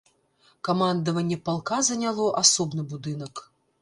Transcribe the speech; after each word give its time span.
Камандаванне 0.69 1.37
палка 1.49 1.77
заняло 1.91 2.25
асобны 2.43 2.87
будынак. 2.95 3.45